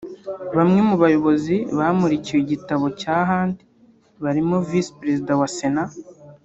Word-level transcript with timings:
Bamwe 0.57 0.79
mu 0.87 0.95
bayobozi 1.03 1.55
bamurikiwe 1.77 2.39
igitabo 2.43 2.85
cya 3.01 3.17
Hunt 3.27 3.57
barimo 4.23 4.55
Visi 4.67 4.91
Perezida 4.99 5.31
wa 5.41 5.47
Sena 5.57 5.83